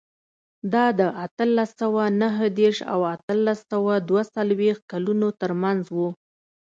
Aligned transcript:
دا 0.73 0.85
د 0.99 1.01
اتلس 1.25 1.69
سوه 1.81 2.03
نهه 2.21 2.45
دېرش 2.59 2.79
او 2.93 2.99
اتلس 3.15 3.59
سوه 3.71 3.93
دوه 4.09 4.23
څلوېښت 4.35 4.83
کلونو 4.91 5.27
ترمنځ 5.41 5.83
و. 5.97 5.97